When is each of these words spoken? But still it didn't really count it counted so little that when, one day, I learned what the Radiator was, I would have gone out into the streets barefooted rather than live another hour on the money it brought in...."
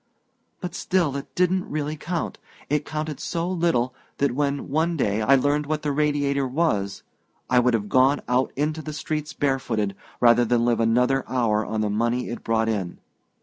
But 0.61 0.73
still 0.73 1.15
it 1.15 1.27
didn't 1.35 1.69
really 1.69 1.95
count 1.95 2.39
it 2.71 2.85
counted 2.85 3.19
so 3.19 3.47
little 3.47 3.93
that 4.17 4.31
when, 4.33 4.67
one 4.69 4.97
day, 4.97 5.21
I 5.21 5.35
learned 5.35 5.67
what 5.67 5.83
the 5.83 5.91
Radiator 5.91 6.47
was, 6.47 7.03
I 7.51 7.59
would 7.59 7.75
have 7.75 7.87
gone 7.87 8.19
out 8.27 8.51
into 8.55 8.81
the 8.81 8.93
streets 8.93 9.33
barefooted 9.33 9.95
rather 10.19 10.43
than 10.43 10.65
live 10.65 10.79
another 10.79 11.23
hour 11.29 11.63
on 11.63 11.81
the 11.81 11.89
money 11.91 12.29
it 12.29 12.43
brought 12.43 12.67
in...." 12.67 12.97